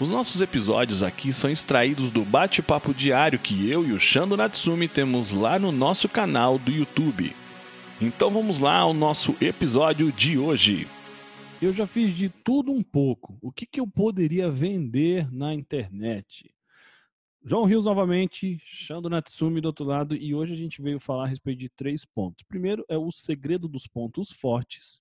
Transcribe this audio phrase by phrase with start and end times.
[0.00, 4.86] Os nossos episódios aqui são extraídos do bate-papo diário que eu e o Shando Natsumi
[4.86, 7.32] temos lá no nosso canal do YouTube.
[8.00, 10.86] Então vamos lá ao nosso episódio de hoje.
[11.60, 13.36] Eu já fiz de tudo um pouco.
[13.42, 16.48] O que, que eu poderia vender na internet?
[17.44, 21.28] João Rios novamente, Shando Natsumi do outro lado, e hoje a gente veio falar a
[21.28, 22.44] respeito de três pontos.
[22.48, 25.00] Primeiro é o segredo dos pontos fortes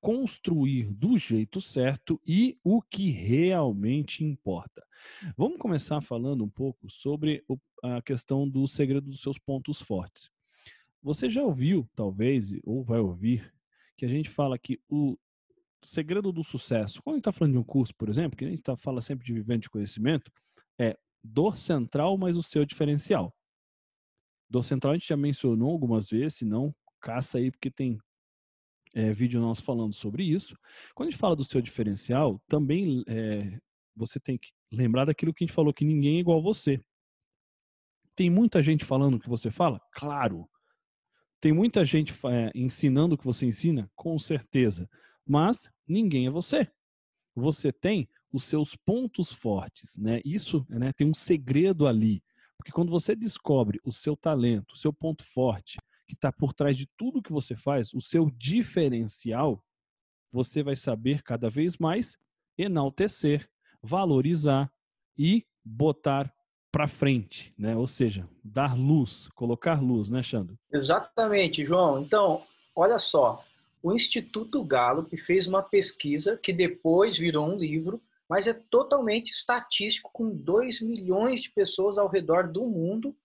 [0.00, 4.86] construir do jeito certo e o que realmente importa.
[5.36, 7.44] Vamos começar falando um pouco sobre
[7.82, 10.30] a questão do segredo dos seus pontos fortes.
[11.02, 13.52] Você já ouviu, talvez, ou vai ouvir,
[13.96, 15.16] que a gente fala que o
[15.82, 18.48] segredo do sucesso, quando a gente está falando de um curso, por exemplo, que a
[18.48, 20.30] gente tá, fala sempre de vivendo de conhecimento,
[20.78, 23.34] é dor central, mas o seu diferencial.
[24.50, 27.98] Dor central a gente já mencionou algumas vezes, se não, caça aí, porque tem
[28.98, 30.58] é, vídeo nosso falando sobre isso.
[30.92, 33.56] Quando a gente fala do seu diferencial, também é,
[33.94, 36.82] você tem que lembrar daquilo que a gente falou, que ninguém é igual a você.
[38.16, 39.80] Tem muita gente falando o que você fala?
[39.92, 40.48] Claro.
[41.40, 43.88] Tem muita gente é, ensinando o que você ensina?
[43.94, 44.90] Com certeza.
[45.24, 46.68] Mas ninguém é você.
[47.36, 50.20] Você tem os seus pontos fortes, né?
[50.24, 52.20] Isso né, tem um segredo ali.
[52.56, 55.78] Porque quando você descobre o seu talento, o seu ponto forte,
[56.08, 59.62] que está por trás de tudo que você faz, o seu diferencial,
[60.32, 62.18] você vai saber cada vez mais
[62.56, 63.48] enaltecer,
[63.82, 64.72] valorizar
[65.16, 66.32] e botar
[66.72, 67.76] para frente, né?
[67.76, 70.58] Ou seja, dar luz, colocar luz, né, Xandro?
[70.72, 72.00] Exatamente, João.
[72.02, 72.42] Então,
[72.74, 73.44] olha só,
[73.82, 80.10] o Instituto Gallup fez uma pesquisa que depois virou um livro, mas é totalmente estatístico,
[80.12, 83.16] com 2 milhões de pessoas ao redor do mundo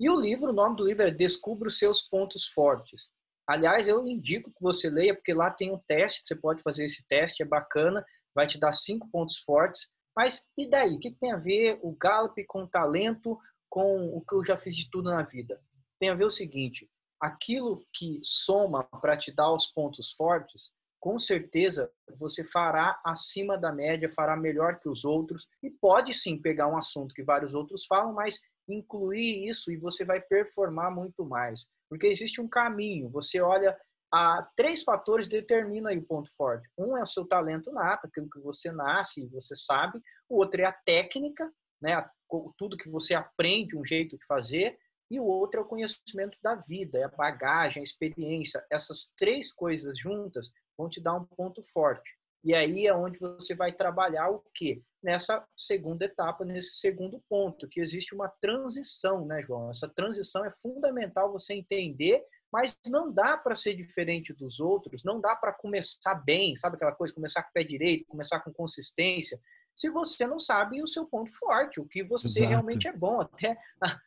[0.00, 3.08] e o livro, o nome do livro é Descubra os seus pontos fortes.
[3.46, 7.04] Aliás, eu indico que você leia, porque lá tem um teste, você pode fazer esse
[7.08, 8.04] teste, é bacana,
[8.34, 9.88] vai te dar cinco pontos fortes.
[10.14, 10.96] Mas e daí?
[10.96, 13.38] O que tem a ver o Gallup com o talento,
[13.70, 15.60] com o que eu já fiz de tudo na vida?
[15.98, 16.88] Tem a ver o seguinte:
[17.20, 23.72] aquilo que soma para te dar os pontos fortes, com certeza você fará acima da
[23.72, 27.86] média, fará melhor que os outros e pode sim pegar um assunto que vários outros
[27.86, 31.66] falam, mas incluir isso e você vai performar muito mais.
[31.88, 33.08] Porque existe um caminho.
[33.10, 33.76] Você olha
[34.12, 36.68] a três fatores determinam o ponto forte.
[36.78, 40.00] Um é o seu talento nato, aquilo que você nasce e você sabe.
[40.28, 42.08] O outro é a técnica, né?
[42.56, 44.78] Tudo que você aprende, um jeito de fazer.
[45.10, 48.64] E o outro é o conhecimento da vida, é a bagagem, a experiência.
[48.70, 52.18] Essas três coisas juntas vão te dar um ponto forte.
[52.44, 54.82] E aí é onde você vai trabalhar o quê?
[55.02, 59.70] Nessa segunda etapa, nesse segundo ponto, que existe uma transição, né, João?
[59.70, 65.20] Essa transição é fundamental você entender, mas não dá para ser diferente dos outros, não
[65.20, 69.40] dá para começar bem, sabe aquela coisa, começar com o pé direito, começar com consistência,
[69.78, 72.48] se você não sabe o seu ponto forte, o que você Exato.
[72.48, 73.20] realmente é bom.
[73.22, 73.56] Até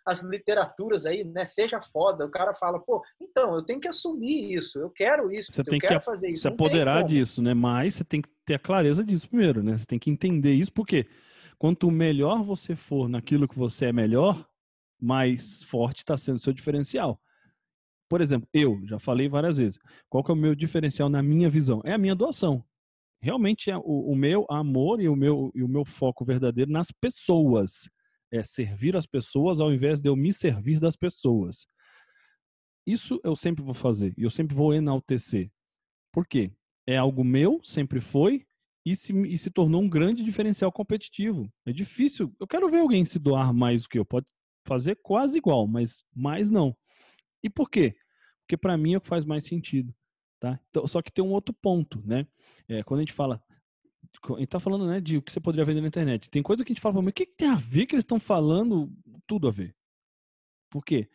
[0.06, 1.46] as literaturas aí, né?
[1.46, 5.54] Seja foda, o cara fala, pô, então, eu tenho que assumir isso, eu quero isso,
[5.54, 6.42] você eu tem quero que fazer isso.
[6.42, 7.54] Se apoderar disso, né?
[7.54, 9.78] Mas você tem que ter a clareza disso primeiro, né?
[9.78, 11.08] Você tem que entender isso, porque
[11.58, 14.46] quanto melhor você for naquilo que você é melhor,
[15.02, 17.18] mais forte está sendo o seu diferencial.
[18.10, 19.80] Por exemplo, eu já falei várias vezes,
[20.10, 21.82] qual que é o meu diferencial na minha visão?
[21.86, 22.62] É a minha doação
[23.22, 26.92] realmente é o, o, meu amor e o meu, e o meu foco verdadeiro nas
[26.92, 27.90] pessoas.
[28.34, 31.68] É servir as pessoas ao invés de eu me servir das pessoas.
[32.88, 35.52] Isso eu sempre vou fazer e eu sempre vou enaltecer.
[36.12, 36.52] Por quê?
[36.88, 38.46] É algo meu, sempre foi,
[38.86, 41.52] e se, e se tornou um grande diferencial competitivo.
[41.66, 42.34] É difícil.
[42.40, 44.06] Eu quero ver alguém se doar mais do que eu.
[44.06, 44.26] Pode
[44.66, 46.76] fazer quase igual, mas mais não.
[47.44, 47.96] E por quê?
[48.42, 49.94] Porque para mim é o que faz mais sentido.
[50.42, 50.60] Tá?
[50.72, 52.26] Então, só que tem um outro ponto, né?
[52.68, 53.40] É, quando a gente fala,
[54.24, 56.32] a gente tá falando, né, de o que você poderia vender na internet.
[56.32, 58.02] Tem coisa que a gente fala, mas o que, que tem a ver que eles
[58.02, 58.92] estão falando?
[59.28, 59.76] Tudo a ver.
[60.68, 61.08] Por quê?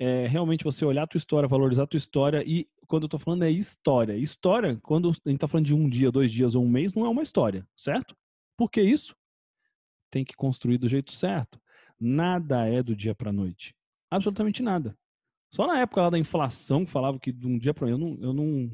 [0.00, 3.20] É, realmente você olhar a tua história, valorizar a tua história e quando eu tô
[3.20, 4.16] falando é história.
[4.16, 7.06] História, quando a gente tá falando de um dia, dois dias ou um mês, não
[7.06, 8.16] é uma história, certo?
[8.56, 9.16] Por que isso?
[10.10, 11.60] Tem que construir do jeito certo.
[12.00, 13.76] Nada é do dia para noite.
[14.10, 14.98] Absolutamente nada.
[15.54, 18.18] Só na época lá da inflação, que falava que de um dia para eu não,
[18.22, 18.70] eu não,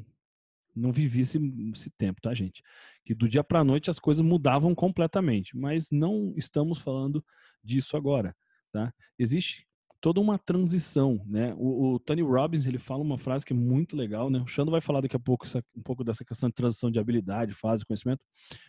[0.73, 1.37] não vivi esse,
[1.73, 2.63] esse tempo, tá, gente?
[3.05, 7.23] Que do dia para noite as coisas mudavam completamente, mas não estamos falando
[7.61, 8.33] disso agora,
[8.71, 8.93] tá?
[9.17, 9.67] Existe
[9.99, 11.53] toda uma transição, né?
[11.57, 14.39] O, o, Tony Robbins ele fala uma frase que é muito legal, né?
[14.39, 16.97] O Xando vai falar daqui a pouco essa, um pouco dessa questão de transição de
[16.97, 18.23] habilidade, fase, conhecimento,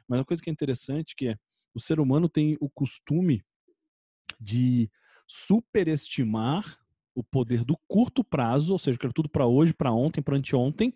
[0.09, 1.37] mas uma coisa que é interessante que é
[1.73, 3.45] o ser humano tem o costume
[4.41, 4.91] de
[5.29, 6.80] superestimar
[7.21, 10.37] o poder do curto prazo, ou seja, que era tudo para hoje, para ontem, para
[10.37, 10.95] anteontem,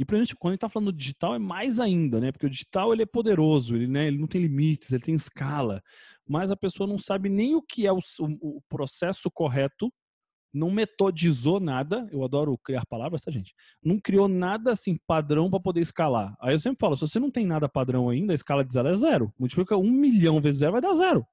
[0.00, 2.32] e pra gente, quando a gente está falando digital, é mais ainda, né?
[2.32, 5.82] Porque o digital ele é poderoso, ele, né, ele não tem limites, ele tem escala.
[6.26, 7.98] Mas a pessoa não sabe nem o que é o,
[8.40, 9.92] o processo correto,
[10.54, 12.08] não metodizou nada.
[12.10, 13.54] Eu adoro criar palavras, tá, gente?
[13.84, 16.34] Não criou nada assim padrão para poder escalar.
[16.40, 18.88] Aí eu sempre falo: se você não tem nada padrão ainda, a escala de zero
[18.88, 19.32] é zero.
[19.38, 21.26] Multiplica um milhão vezes zero, vai dar zero.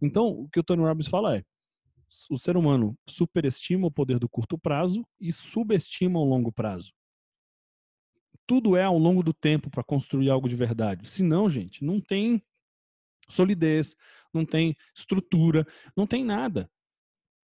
[0.00, 1.44] Então, o que o Tony Robbins fala é:
[2.30, 6.92] o ser humano superestima o poder do curto prazo e subestima o longo prazo
[8.46, 11.08] tudo é ao longo do tempo para construir algo de verdade.
[11.08, 12.42] Se não, gente, não tem
[13.28, 13.96] solidez,
[14.32, 15.66] não tem estrutura,
[15.96, 16.70] não tem nada.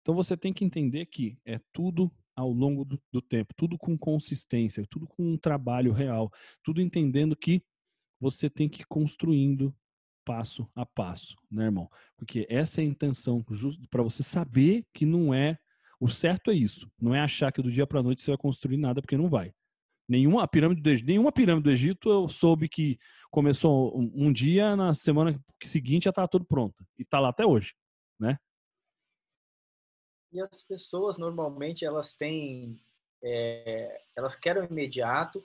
[0.03, 3.97] Então você tem que entender que é tudo ao longo do, do, tempo, tudo com
[3.99, 6.33] consistência, tudo com um trabalho real,
[6.63, 7.63] tudo entendendo que
[8.21, 9.75] você tem que ir construindo
[10.29, 11.91] passo a passo, né, irmão?
[12.15, 13.43] Porque essa é a intenção,
[13.89, 15.59] para você saber que não é
[15.99, 18.77] o certo é isso, não é achar que do dia para noite você vai construir
[18.77, 19.55] nada, porque não vai.
[20.07, 22.99] Nenhuma pirâmide, do, nenhuma pirâmide do Egito eu soube que
[23.31, 26.87] começou um, um dia, na semana seguinte já estava tudo pronto.
[26.99, 27.75] E está lá até hoje,
[28.21, 28.39] né?
[30.31, 32.79] E as pessoas, normalmente, elas têm...
[33.23, 35.43] É, elas querem o imediato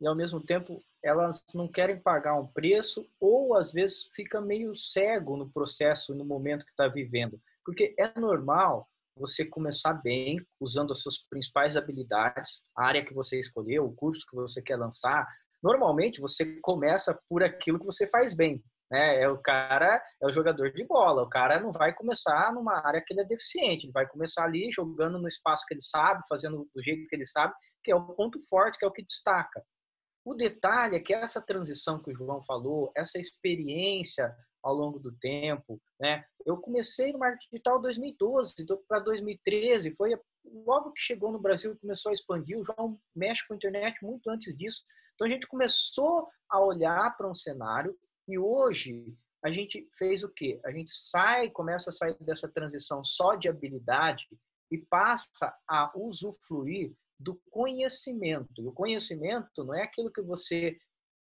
[0.00, 4.74] e, ao mesmo tempo, elas não querem pagar um preço ou, às vezes, fica meio
[4.74, 7.38] cego no processo, no momento que está vivendo.
[7.64, 13.38] Porque é normal você começar bem, usando as suas principais habilidades, a área que você
[13.38, 15.26] escolheu, o curso que você quer lançar.
[15.62, 18.62] Normalmente, você começa por aquilo que você faz bem.
[18.90, 19.22] Né?
[19.22, 21.22] É o cara, é o jogador de bola.
[21.22, 23.84] O cara não vai começar numa área que ele é deficiente.
[23.84, 27.26] Ele vai começar ali jogando no espaço que ele sabe, fazendo do jeito que ele
[27.26, 27.52] sabe,
[27.84, 29.62] que é o ponto forte, que é o que destaca.
[30.24, 35.12] O detalhe é que essa transição que o João falou, essa experiência ao longo do
[35.12, 36.24] tempo, né?
[36.44, 38.54] Eu comecei no marketing digital em 2012,
[38.86, 40.10] para 2013, foi
[40.44, 44.28] logo que chegou no Brasil começou a expandir, o João mexe com a internet muito
[44.28, 44.82] antes disso.
[45.14, 47.96] Então a gente começou a olhar para um cenário
[48.28, 50.60] e hoje a gente fez o quê?
[50.64, 54.26] A gente sai, começa a sair dessa transição só de habilidade
[54.70, 58.62] e passa a usufruir do conhecimento.
[58.62, 60.76] E o conhecimento não é aquilo que você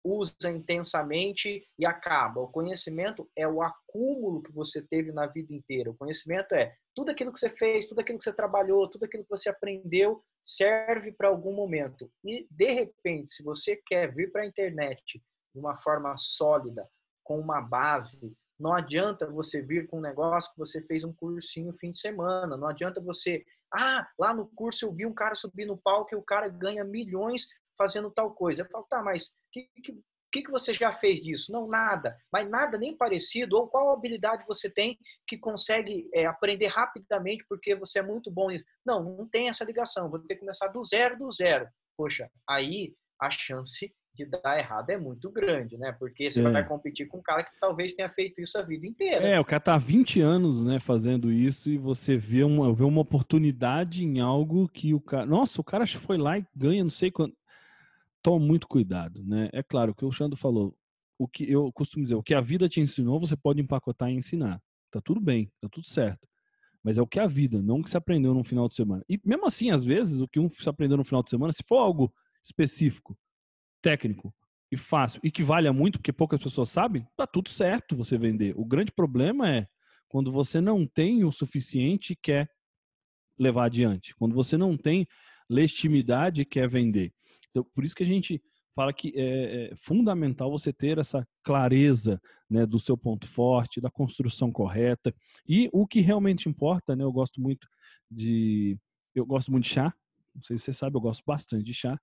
[0.05, 2.41] usa intensamente e acaba.
[2.41, 5.91] O conhecimento é o acúmulo que você teve na vida inteira.
[5.91, 9.25] O conhecimento é tudo aquilo que você fez, tudo aquilo que você trabalhou, tudo aquilo
[9.25, 12.09] que você aprendeu serve para algum momento.
[12.25, 15.21] E de repente, se você quer vir para a internet
[15.53, 16.89] de uma forma sólida,
[17.25, 21.75] com uma base, não adianta você vir com um negócio que você fez um cursinho
[21.79, 22.57] fim de semana.
[22.57, 23.45] Não adianta você,
[23.77, 26.85] ah, lá no curso eu vi um cara subir no palco e o cara ganha
[26.85, 27.47] milhões
[27.77, 28.63] fazendo tal coisa.
[28.63, 29.69] Eu falo, tá, mas o que,
[30.33, 31.53] que, que você já fez disso?
[31.53, 32.17] Não, nada.
[32.33, 33.57] Mas nada nem parecido.
[33.57, 38.49] Ou qual habilidade você tem que consegue é, aprender rapidamente porque você é muito bom
[38.49, 38.65] nisso?
[38.85, 40.11] Não, não tem essa ligação.
[40.11, 41.69] Vou ter que começar do zero, do zero.
[41.97, 45.93] Poxa, aí a chance de dar errado é muito grande, né?
[45.93, 46.51] Porque você é.
[46.51, 49.27] vai competir com um cara que talvez tenha feito isso a vida inteira.
[49.27, 52.85] É, o cara tá há 20 anos, né, fazendo isso e você vê uma, vê
[52.85, 55.27] uma oportunidade em algo que o cara.
[55.27, 57.37] Nossa, o cara foi lá e ganha não sei quanto
[58.23, 59.49] toma muito cuidado, né?
[59.53, 60.77] É claro, o que o Xando falou,
[61.17, 64.15] o que eu costumo dizer, o que a vida te ensinou, você pode empacotar e
[64.15, 64.61] ensinar.
[64.91, 66.27] Tá tudo bem, tá tudo certo.
[66.83, 69.05] Mas é o que a vida, não o que você aprendeu no final de semana.
[69.09, 71.63] E mesmo assim, às vezes, o que um se aprendeu no final de semana, se
[71.69, 72.13] for algo
[72.43, 73.17] específico,
[73.87, 74.35] técnico
[74.73, 78.53] e fácil e que valha muito, porque poucas pessoas sabem, tá tudo certo você vender.
[78.57, 79.69] O grande problema é
[80.09, 82.51] quando você não tem o suficiente e quer
[83.39, 84.13] levar adiante.
[84.17, 85.07] Quando você não tem
[85.49, 87.13] legitimidade e quer vender.
[87.49, 88.43] Então, por isso que a gente
[88.75, 93.89] fala que é, é fundamental você ter essa clareza né, do seu ponto forte, da
[93.89, 95.15] construção correta.
[95.49, 97.69] E o que realmente importa, né, eu gosto muito
[98.11, 98.77] de.
[99.15, 99.95] Eu gosto muito de chá.
[100.37, 101.99] Não sei se você sabe, eu gosto bastante de chá.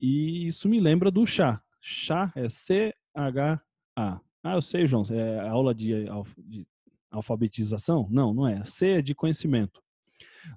[0.00, 1.62] E isso me lembra do chá.
[1.80, 4.20] Chá é C-H-A.
[4.44, 6.04] Ah, eu sei, João, é aula de,
[6.38, 6.66] de
[7.10, 8.08] alfabetização?
[8.10, 8.62] Não, não é.
[8.64, 9.82] C é de conhecimento.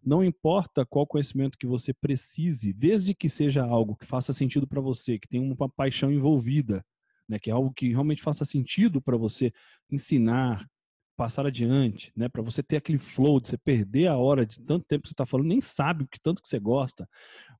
[0.03, 4.81] Não importa qual conhecimento que você precise, desde que seja algo que faça sentido para
[4.81, 6.83] você, que tenha uma paixão envolvida,
[7.27, 9.51] né, que é algo que realmente faça sentido para você
[9.89, 10.67] ensinar,
[11.15, 14.85] passar adiante, né, para você ter aquele flow de você perder a hora de tanto
[14.85, 17.07] tempo que você está falando, nem sabe o que tanto que você gosta.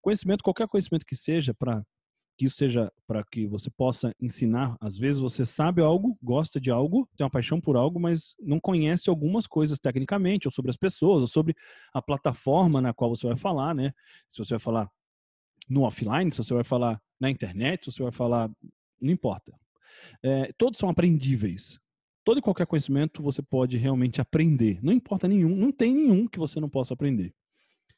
[0.01, 1.83] Conhecimento, qualquer conhecimento que seja para
[2.37, 4.75] que isso seja para que você possa ensinar.
[4.81, 8.59] Às vezes você sabe algo, gosta de algo, tem uma paixão por algo, mas não
[8.59, 11.55] conhece algumas coisas tecnicamente, ou sobre as pessoas, ou sobre
[11.93, 13.93] a plataforma na qual você vai falar, né?
[14.29, 14.89] Se você vai falar
[15.69, 18.49] no offline, se você vai falar na internet, se você vai falar.
[18.99, 19.53] Não importa.
[20.21, 21.79] É, todos são aprendíveis.
[22.25, 24.79] Todo e qualquer conhecimento você pode realmente aprender.
[24.83, 27.33] Não importa nenhum, não tem nenhum que você não possa aprender.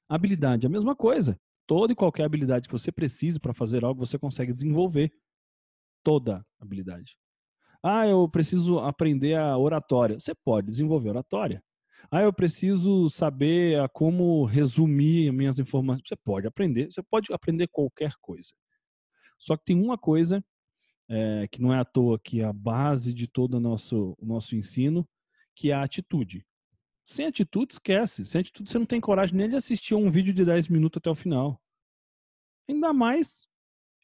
[0.07, 4.17] Habilidade, a mesma coisa toda e qualquer habilidade que você precise para fazer algo, você
[4.17, 5.11] consegue desenvolver
[6.01, 7.17] toda habilidade.
[7.83, 10.19] Ah, eu preciso aprender a oratória.
[10.19, 11.61] Você pode desenvolver oratória.
[12.09, 16.07] Ah, eu preciso saber como resumir minhas informações.
[16.07, 16.89] Você pode aprender.
[16.91, 18.49] Você pode aprender qualquer coisa.
[19.37, 20.43] Só que tem uma coisa
[21.09, 24.25] é, que não é à toa que é a base de todo o nosso, o
[24.25, 25.07] nosso ensino,
[25.55, 26.45] que é a atitude.
[27.05, 28.25] Sem atitude, esquece.
[28.25, 31.09] Sem atitude, você não tem coragem nem de assistir um vídeo de 10 minutos até
[31.09, 31.61] o final.
[32.69, 33.47] Ainda mais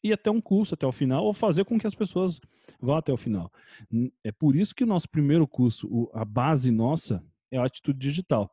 [0.02, 2.40] ir até um curso até o final ou fazer com que as pessoas
[2.80, 3.52] vá até o final.
[4.22, 8.50] É por isso que o nosso primeiro curso, a base nossa, é a atitude digital.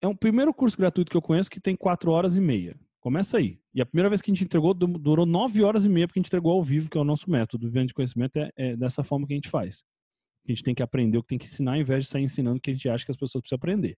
[0.00, 2.76] É o primeiro curso gratuito que eu conheço que tem 4 horas e meia.
[3.04, 3.60] Começa aí.
[3.74, 6.22] E a primeira vez que a gente entregou durou 9 horas e meia, porque a
[6.22, 7.66] gente entregou ao vivo, que é o nosso método.
[7.66, 9.84] Vivendo de conhecimento é, é dessa forma que a gente faz
[10.46, 12.58] a gente tem que aprender o que tem que ensinar, ao invés de sair ensinando
[12.58, 13.96] o que a gente acha que as pessoas precisam aprender.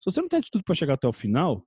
[0.00, 1.64] Se você não tem atitude para chegar até o final,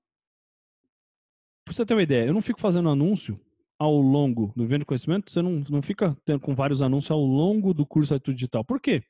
[1.64, 3.40] para você ter uma ideia, eu não fico fazendo anúncio
[3.78, 7.22] ao longo do evento de conhecimento, você não, não fica tendo com vários anúncios ao
[7.22, 8.66] longo do curso de atitude digital.
[8.66, 9.02] Por quê?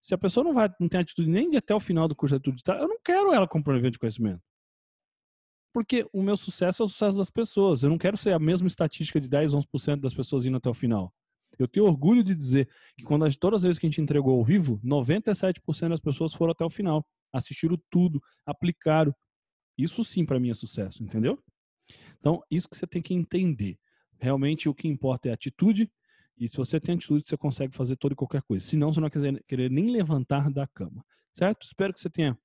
[0.00, 2.34] Se a pessoa não vai, não tem atitude nem de até o final do curso
[2.34, 4.42] de atitude digital, eu não quero ela comprar um evento de conhecimento.
[5.78, 7.84] Porque o meu sucesso é o sucesso das pessoas.
[7.84, 10.74] Eu não quero ser a mesma estatística de 10, 11% das pessoas indo até o
[10.74, 11.14] final.
[11.56, 14.36] Eu tenho orgulho de dizer que quando a, todas as vezes que a gente entregou
[14.36, 19.14] ao vivo, 97% das pessoas foram até o final, assistiram tudo, aplicaram.
[19.78, 21.40] Isso sim para mim é sucesso, entendeu?
[22.18, 23.78] Então, isso que você tem que entender.
[24.18, 25.88] Realmente o que importa é a atitude,
[26.36, 28.66] e se você tem atitude, você consegue fazer toda e qualquer coisa.
[28.66, 31.04] Senão, você não vai querer nem levantar da cama.
[31.32, 31.62] Certo?
[31.62, 32.36] Espero que você tenha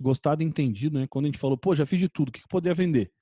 [0.00, 1.06] gostado e entendido, né?
[1.08, 3.12] Quando a gente falou, pô, já fiz de tudo, o que, que poderia vender?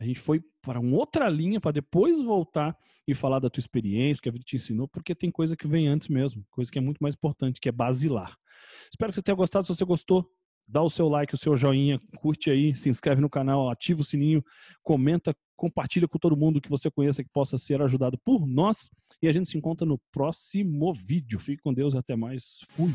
[0.00, 4.22] A gente foi para uma outra linha para depois voltar e falar da tua experiência,
[4.22, 6.80] que a vida te ensinou, porque tem coisa que vem antes mesmo, coisa que é
[6.80, 8.36] muito mais importante, que é basilar.
[8.90, 9.66] Espero que você tenha gostado.
[9.66, 10.30] Se você gostou,
[10.68, 14.04] dá o seu like, o seu joinha, curte aí, se inscreve no canal, ativa o
[14.04, 14.44] sininho,
[14.82, 18.90] comenta, compartilha com todo mundo que você conheça que possa ser ajudado por nós.
[19.20, 21.40] E a gente se encontra no próximo vídeo.
[21.40, 22.60] Fique com Deus, até mais.
[22.68, 22.94] Fui.